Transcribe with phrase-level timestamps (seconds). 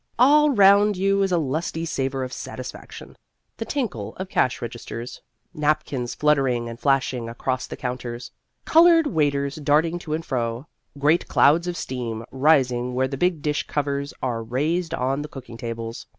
[0.17, 3.15] All round you is a lusty savour of satisfaction,
[3.57, 5.21] the tinkle of cash registers,
[5.53, 8.31] napkins fluttering and flashing across the counters,
[8.65, 10.65] coloured waiters darting to and fro,
[10.97, 15.55] great clouds of steam rising where the big dish covers are raised on the cooking
[15.55, 16.07] tables.